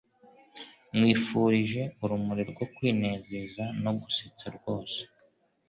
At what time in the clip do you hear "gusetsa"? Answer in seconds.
4.01-4.47